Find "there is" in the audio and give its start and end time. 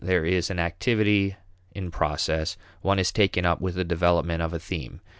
0.03-0.49